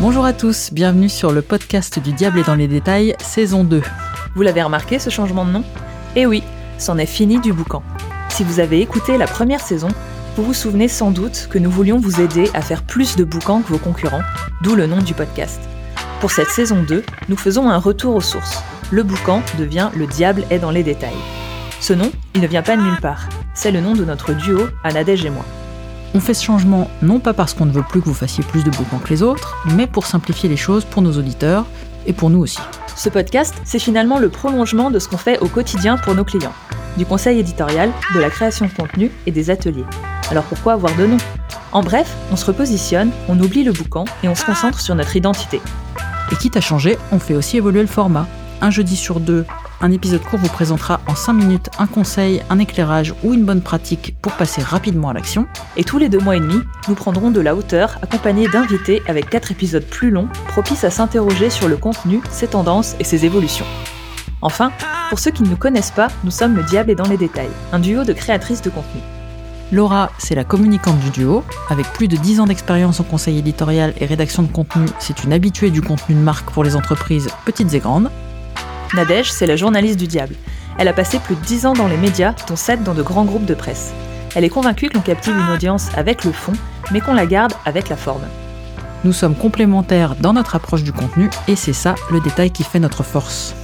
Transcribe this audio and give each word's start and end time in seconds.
Bonjour 0.00 0.24
à 0.24 0.32
tous, 0.32 0.72
bienvenue 0.72 1.08
sur 1.08 1.32
le 1.32 1.42
podcast 1.42 1.98
du 1.98 2.12
Diable 2.12 2.38
et 2.38 2.44
dans 2.44 2.54
les 2.54 2.68
détails, 2.68 3.16
saison 3.18 3.64
2. 3.64 3.82
Vous 4.36 4.42
l'avez 4.42 4.62
remarqué 4.62 5.00
ce 5.00 5.10
changement 5.10 5.44
de 5.44 5.50
nom? 5.50 5.64
Eh 6.14 6.24
oui, 6.24 6.44
c'en 6.78 6.98
est 6.98 7.06
fini 7.06 7.40
du 7.40 7.52
boucan. 7.52 7.82
Si 8.28 8.44
vous 8.44 8.60
avez 8.60 8.80
écouté 8.80 9.18
la 9.18 9.26
première 9.26 9.60
saison, 9.60 9.88
vous 10.36 10.44
vous 10.44 10.54
souvenez 10.54 10.86
sans 10.86 11.10
doute 11.10 11.48
que 11.50 11.58
nous 11.58 11.70
voulions 11.70 11.98
vous 11.98 12.20
aider 12.20 12.48
à 12.54 12.62
faire 12.62 12.84
plus 12.84 13.16
de 13.16 13.24
boucans 13.24 13.60
que 13.60 13.72
vos 13.72 13.78
concurrents, 13.78 14.22
d'où 14.62 14.76
le 14.76 14.86
nom 14.86 15.02
du 15.02 15.14
podcast. 15.14 15.60
Pour 16.20 16.30
cette 16.30 16.50
saison 16.50 16.84
2, 16.84 17.02
nous 17.28 17.36
faisons 17.36 17.68
un 17.68 17.78
retour 17.78 18.14
aux 18.14 18.20
sources. 18.20 18.62
Le 18.92 19.02
boucan 19.02 19.42
devient 19.58 19.90
Le 19.96 20.06
diable 20.06 20.44
est 20.50 20.60
dans 20.60 20.70
les 20.70 20.84
détails. 20.84 21.10
Ce 21.80 21.92
nom, 21.92 22.12
il 22.36 22.40
ne 22.40 22.46
vient 22.46 22.62
pas 22.62 22.76
de 22.76 22.82
nulle 22.82 23.00
part. 23.00 23.28
C'est 23.52 23.72
le 23.72 23.80
nom 23.80 23.94
de 23.94 24.04
notre 24.04 24.32
duo, 24.32 24.68
Anadège 24.84 25.24
et 25.24 25.30
moi. 25.30 25.44
On 26.14 26.20
fait 26.20 26.34
ce 26.34 26.44
changement 26.44 26.90
non 27.02 27.20
pas 27.20 27.34
parce 27.34 27.52
qu'on 27.54 27.66
ne 27.66 27.72
veut 27.72 27.84
plus 27.88 28.00
que 28.00 28.06
vous 28.06 28.14
fassiez 28.14 28.42
plus 28.42 28.64
de 28.64 28.70
boucans 28.70 28.98
que 28.98 29.10
les 29.10 29.22
autres, 29.22 29.56
mais 29.74 29.86
pour 29.86 30.06
simplifier 30.06 30.48
les 30.48 30.56
choses 30.56 30.84
pour 30.84 31.02
nos 31.02 31.12
auditeurs 31.18 31.66
et 32.06 32.12
pour 32.12 32.30
nous 32.30 32.40
aussi. 32.40 32.58
Ce 32.96 33.08
podcast, 33.08 33.54
c'est 33.64 33.78
finalement 33.78 34.18
le 34.18 34.28
prolongement 34.28 34.90
de 34.90 34.98
ce 34.98 35.06
qu'on 35.06 35.18
fait 35.18 35.38
au 35.40 35.48
quotidien 35.48 35.98
pour 35.98 36.14
nos 36.14 36.24
clients. 36.24 36.54
Du 36.96 37.04
conseil 37.04 37.38
éditorial, 37.38 37.92
de 38.14 38.20
la 38.20 38.30
création 38.30 38.66
de 38.66 38.72
contenu 38.72 39.10
et 39.26 39.30
des 39.30 39.50
ateliers. 39.50 39.84
Alors 40.30 40.44
pourquoi 40.44 40.72
avoir 40.72 40.96
de 40.96 41.06
nom? 41.06 41.18
En 41.72 41.82
bref, 41.82 42.16
on 42.32 42.36
se 42.36 42.46
repositionne, 42.46 43.10
on 43.28 43.38
oublie 43.38 43.62
le 43.62 43.72
boucan 43.72 44.04
et 44.22 44.28
on 44.28 44.34
se 44.34 44.44
concentre 44.44 44.80
sur 44.80 44.94
notre 44.94 45.14
identité. 45.14 45.60
Et 46.32 46.36
quitte 46.36 46.56
à 46.56 46.60
changer, 46.60 46.98
on 47.12 47.18
fait 47.18 47.34
aussi 47.34 47.58
évoluer 47.58 47.82
le 47.82 47.86
format. 47.86 48.26
Un 48.60 48.70
jeudi 48.70 48.96
sur 48.96 49.20
deux, 49.20 49.44
un 49.80 49.92
épisode 49.92 50.22
court 50.22 50.38
vous 50.38 50.48
présentera 50.48 51.00
en 51.06 51.14
5 51.14 51.32
minutes 51.32 51.70
un 51.78 51.86
conseil, 51.86 52.42
un 52.50 52.58
éclairage 52.58 53.14
ou 53.22 53.32
une 53.32 53.44
bonne 53.44 53.60
pratique 53.60 54.16
pour 54.20 54.32
passer 54.32 54.62
rapidement 54.62 55.10
à 55.10 55.12
l'action. 55.12 55.46
Et 55.76 55.84
tous 55.84 55.98
les 55.98 56.08
deux 56.08 56.18
mois 56.18 56.36
et 56.36 56.40
demi, 56.40 56.60
nous 56.88 56.94
prendrons 56.94 57.30
de 57.30 57.40
la 57.40 57.54
hauteur 57.54 57.98
accompagnés 58.02 58.48
d'invités 58.48 59.02
avec 59.06 59.30
4 59.30 59.52
épisodes 59.52 59.84
plus 59.84 60.10
longs, 60.10 60.28
propices 60.48 60.84
à 60.84 60.90
s'interroger 60.90 61.50
sur 61.50 61.68
le 61.68 61.76
contenu, 61.76 62.20
ses 62.30 62.48
tendances 62.48 62.96
et 62.98 63.04
ses 63.04 63.24
évolutions. 63.24 63.66
Enfin, 64.42 64.72
pour 65.10 65.18
ceux 65.18 65.30
qui 65.30 65.42
ne 65.42 65.48
nous 65.48 65.56
connaissent 65.56 65.90
pas, 65.90 66.08
nous 66.24 66.30
sommes 66.30 66.56
le 66.56 66.62
Diable 66.64 66.90
et 66.90 66.94
dans 66.94 67.08
les 67.08 67.16
détails, 67.16 67.50
un 67.72 67.78
duo 67.78 68.04
de 68.04 68.12
créatrices 68.12 68.62
de 68.62 68.70
contenu. 68.70 69.00
Laura, 69.70 70.10
c'est 70.18 70.34
la 70.34 70.44
communicante 70.44 70.98
du 71.00 71.10
duo. 71.10 71.44
Avec 71.68 71.86
plus 71.92 72.08
de 72.08 72.16
10 72.16 72.40
ans 72.40 72.46
d'expérience 72.46 73.00
en 73.00 73.04
conseil 73.04 73.38
éditorial 73.38 73.92
et 74.00 74.06
rédaction 74.06 74.42
de 74.42 74.48
contenu, 74.48 74.86
c'est 74.98 75.24
une 75.24 75.32
habituée 75.32 75.70
du 75.70 75.82
contenu 75.82 76.14
de 76.14 76.20
marque 76.20 76.50
pour 76.50 76.64
les 76.64 76.74
entreprises 76.74 77.28
petites 77.44 77.74
et 77.74 77.78
grandes. 77.78 78.10
Nadège, 78.94 79.30
c'est 79.32 79.46
la 79.46 79.56
journaliste 79.56 79.98
du 79.98 80.06
diable. 80.06 80.34
Elle 80.78 80.88
a 80.88 80.92
passé 80.92 81.18
plus 81.18 81.34
de 81.34 81.40
10 81.40 81.66
ans 81.66 81.72
dans 81.72 81.88
les 81.88 81.96
médias, 81.96 82.34
dont 82.48 82.56
7 82.56 82.82
dans 82.82 82.94
de 82.94 83.02
grands 83.02 83.24
groupes 83.24 83.44
de 83.44 83.54
presse. 83.54 83.92
Elle 84.34 84.44
est 84.44 84.48
convaincue 84.48 84.88
que 84.88 84.94
l'on 84.94 85.02
captive 85.02 85.34
une 85.36 85.54
audience 85.54 85.88
avec 85.96 86.24
le 86.24 86.32
fond, 86.32 86.52
mais 86.92 87.00
qu'on 87.00 87.14
la 87.14 87.26
garde 87.26 87.52
avec 87.64 87.88
la 87.88 87.96
forme. 87.96 88.26
Nous 89.04 89.12
sommes 89.12 89.34
complémentaires 89.34 90.16
dans 90.16 90.32
notre 90.32 90.56
approche 90.56 90.82
du 90.82 90.92
contenu 90.92 91.30
et 91.46 91.56
c'est 91.56 91.72
ça 91.72 91.94
le 92.10 92.20
détail 92.20 92.50
qui 92.50 92.64
fait 92.64 92.80
notre 92.80 93.02
force. 93.02 93.54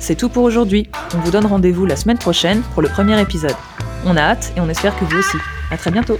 C'est 0.00 0.16
tout 0.16 0.28
pour 0.28 0.44
aujourd'hui. 0.44 0.88
On 1.14 1.18
vous 1.18 1.30
donne 1.30 1.46
rendez-vous 1.46 1.86
la 1.86 1.96
semaine 1.96 2.18
prochaine 2.18 2.62
pour 2.74 2.82
le 2.82 2.88
premier 2.88 3.20
épisode. 3.20 3.56
On 4.04 4.16
a 4.16 4.20
hâte 4.20 4.52
et 4.56 4.60
on 4.60 4.68
espère 4.68 4.98
que 4.98 5.04
vous 5.04 5.18
aussi. 5.18 5.38
À 5.70 5.76
très 5.76 5.90
bientôt. 5.90 6.18